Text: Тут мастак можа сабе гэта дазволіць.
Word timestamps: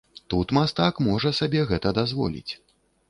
Тут 0.33 0.53
мастак 0.57 1.01
можа 1.07 1.33
сабе 1.41 1.61
гэта 1.73 1.93
дазволіць. 1.99 2.51